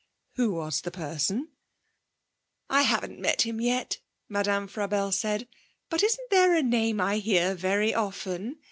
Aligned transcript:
Who 0.37 0.53
was 0.53 0.81
the 0.81 0.89
person? 0.89 1.49
'I 2.71 2.81
haven't 2.81 3.19
met 3.19 3.43
him 3.43 3.61
yet,' 3.61 3.99
Madame 4.27 4.67
Frabelle 4.67 5.11
said; 5.13 5.47
'but 5.91 6.01
isn't 6.01 6.31
there 6.31 6.55
a 6.55 6.63
name 6.63 6.99
I 6.99 7.17
hear 7.17 7.53
very 7.53 7.93
often? 7.93 8.57